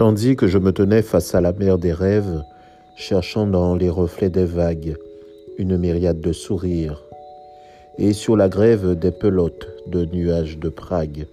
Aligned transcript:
Tandis 0.00 0.34
que 0.34 0.46
je 0.46 0.56
me 0.56 0.72
tenais 0.72 1.02
face 1.02 1.34
à 1.34 1.42
la 1.42 1.52
mer 1.52 1.76
des 1.76 1.92
rêves, 1.92 2.42
cherchant 2.96 3.46
dans 3.46 3.74
les 3.74 3.90
reflets 3.90 4.30
des 4.30 4.46
vagues 4.46 4.96
une 5.58 5.76
myriade 5.76 6.22
de 6.22 6.32
sourires, 6.32 7.02
et 7.98 8.14
sur 8.14 8.34
la 8.34 8.48
grève 8.48 8.98
des 8.98 9.10
pelotes 9.10 9.68
de 9.88 10.06
nuages 10.06 10.58
de 10.58 10.70
Prague. 10.70 11.26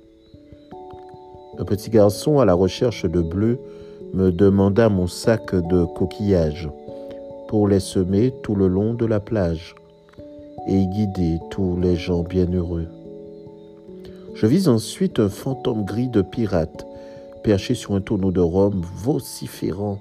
Un 1.58 1.64
petit 1.64 1.90
garçon 1.90 2.40
à 2.40 2.46
la 2.46 2.54
recherche 2.54 3.06
de 3.06 3.22
bleu 3.22 3.58
me 4.14 4.34
demanda 4.34 4.90
mon 4.90 5.08
sac 5.08 5.56
de 5.56 5.86
coquillages 5.86 6.70
pour 7.48 7.70
les 7.70 7.80
semer 7.80 8.34
tout 8.44 8.56
le 8.56 8.68
long 8.68 8.94
de 8.94 9.06
la 9.06 9.22
plage 9.22 9.76
et 10.68 10.86
guider 10.88 11.40
tous 11.52 11.80
les 11.82 11.96
gens 11.96 12.24
bienheureux. 12.24 12.88
Je 14.36 14.46
vis 14.46 14.68
ensuite 14.68 15.22
un 15.22 15.30
fantôme 15.30 15.86
gris 15.86 16.10
de 16.10 16.22
pirate 16.22 16.86
perché 17.48 17.76
sur 17.76 17.96
un 17.96 18.02
tonneau 18.02 18.34
de 18.34 18.42
rhum 18.42 18.82
vociférant. 18.98 20.00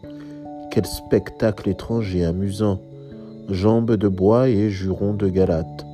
Quel 0.73 0.85
spectacle 0.85 1.69
étrange 1.69 2.17
et 2.17 2.25
amusant! 2.25 2.81
Jambes 3.49 3.93
de 3.93 4.09
bois 4.09 4.49
et 4.49 4.69
jurons 4.69 5.15
de 5.15 5.29
Galate. 5.29 5.87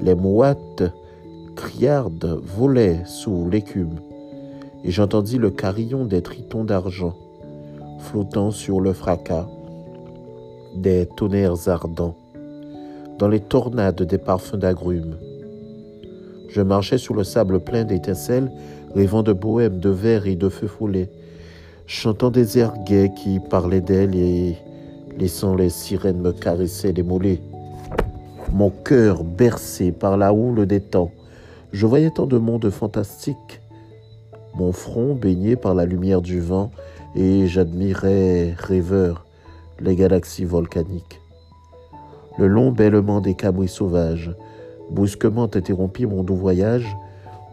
Les 0.00 0.14
mouattes 0.14 0.84
criardes 1.56 2.38
volaient 2.44 3.00
sous 3.06 3.48
l'écume, 3.48 3.98
et 4.84 4.90
j'entendis 4.90 5.38
le 5.38 5.50
carillon 5.50 6.04
des 6.04 6.20
tritons 6.20 6.64
d'argent 6.64 7.14
flottant 8.00 8.50
sur 8.50 8.82
le 8.82 8.92
fracas 8.92 9.48
des 10.76 11.08
tonnerres 11.16 11.66
ardents, 11.66 12.14
dans 13.18 13.28
les 13.28 13.40
tornades 13.40 14.02
des 14.02 14.18
parfums 14.18 14.58
d'agrumes. 14.58 15.16
Je 16.50 16.60
marchais 16.60 16.98
sur 16.98 17.14
le 17.14 17.24
sable 17.24 17.60
plein 17.60 17.84
d'étincelles, 17.84 18.52
rêvant 18.94 19.22
de 19.22 19.32
bohème, 19.32 19.78
de 19.78 19.90
verre 19.90 20.26
et 20.26 20.36
de 20.36 20.48
feux 20.48 20.66
follets, 20.66 21.10
chantant 21.86 22.30
des 22.30 22.58
airs 22.58 22.74
gais 22.84 23.12
qui 23.14 23.40
parlaient 23.40 23.80
d'elle 23.80 24.14
et 24.14 24.56
laissant 25.18 25.54
les 25.54 25.70
sirènes 25.70 26.20
me 26.20 26.32
caresser 26.32 26.92
les 26.92 27.02
mollets. 27.02 27.40
Mon 28.52 28.70
cœur 28.70 29.24
bercé 29.24 29.92
par 29.92 30.16
la 30.16 30.32
houle 30.32 30.66
des 30.66 30.80
temps, 30.80 31.10
je 31.72 31.86
voyais 31.86 32.10
tant 32.10 32.26
de 32.26 32.38
mondes 32.38 32.70
fantastiques, 32.70 33.60
mon 34.54 34.72
front 34.72 35.14
baigné 35.14 35.56
par 35.56 35.74
la 35.74 35.84
lumière 35.84 36.22
du 36.22 36.40
vent, 36.40 36.70
et 37.16 37.46
j'admirais, 37.46 38.54
rêveur, 38.56 39.26
les 39.80 39.96
galaxies 39.96 40.44
volcaniques. 40.44 41.20
Le 42.38 42.46
long 42.46 42.70
bêlement 42.72 43.20
des 43.20 43.34
cabris 43.34 43.68
sauvages 43.68 44.34
brusquement 44.90 45.44
interrompit 45.44 46.06
mon 46.06 46.22
doux 46.22 46.36
voyage. 46.36 46.96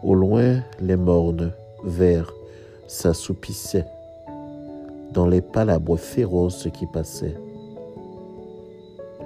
Au 0.02 0.14
loin, 0.14 0.56
les 0.80 0.96
mornes, 0.96 1.52
verts, 1.84 2.32
s'assoupissaient 2.88 3.86
dans 5.12 5.26
les 5.26 5.40
palabres 5.40 5.96
féroces 5.96 6.66
qui 6.72 6.86
passaient. 6.86 7.36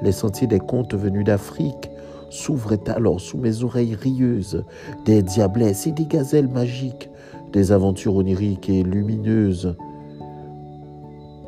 Les 0.02 0.12
sentiers 0.12 0.46
des 0.46 0.58
contes 0.58 0.94
venus 0.94 1.24
d'Afrique 1.24 1.90
s'ouvraient 2.28 2.90
alors 2.90 3.20
sous 3.20 3.38
mes 3.38 3.62
oreilles 3.62 3.94
rieuses, 3.94 4.64
des 5.06 5.22
diablesses 5.22 5.86
et 5.86 5.92
des 5.92 6.04
gazelles 6.04 6.48
magiques, 6.48 7.08
des 7.52 7.72
aventures 7.72 8.16
oniriques 8.16 8.68
et 8.68 8.82
lumineuses. 8.82 9.74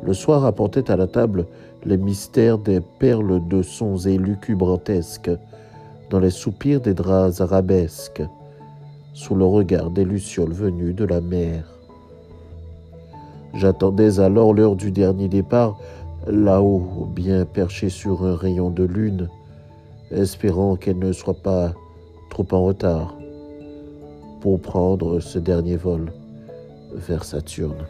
Le 0.01 0.13
soir 0.13 0.45
apportait 0.45 0.89
à 0.89 0.95
la 0.95 1.05
table 1.05 1.45
les 1.85 1.97
mystères 1.97 2.57
des 2.57 2.81
perles 2.81 3.47
de 3.47 3.61
sons 3.61 3.97
et 3.97 4.17
lucubrantesques, 4.17 5.31
dans 6.09 6.19
les 6.19 6.31
soupirs 6.31 6.81
des 6.81 6.95
draps 6.95 7.41
arabesques, 7.41 8.23
sous 9.19 9.35
le 9.35 9.43
regard 9.43 9.89
des 9.91 10.05
lucioles 10.05 10.53
venues 10.53 10.93
de 10.93 11.03
la 11.03 11.19
mer. 11.19 11.65
J'attendais 13.53 14.21
alors 14.21 14.53
l'heure 14.53 14.77
du 14.77 14.91
dernier 14.91 15.27
départ, 15.27 15.77
là-haut, 16.25 17.05
bien 17.13 17.43
perché 17.43 17.89
sur 17.89 18.25
un 18.25 18.37
rayon 18.37 18.69
de 18.69 18.85
lune, 18.85 19.27
espérant 20.09 20.77
qu'elle 20.77 20.99
ne 20.99 21.11
soit 21.11 21.41
pas 21.43 21.73
trop 22.29 22.47
en 22.51 22.63
retard 22.63 23.17
pour 24.39 24.61
prendre 24.61 25.19
ce 25.19 25.37
dernier 25.37 25.75
vol 25.75 26.13
vers 26.93 27.25
Saturne. 27.25 27.85